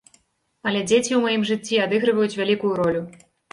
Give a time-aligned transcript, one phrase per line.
[0.69, 3.07] Але дзеці ў маім жыцці адыгрываюць вялікую ролю.